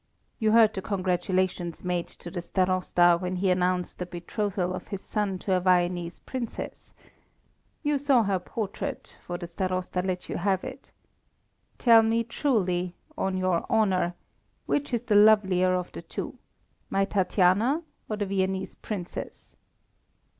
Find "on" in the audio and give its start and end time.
13.15-13.37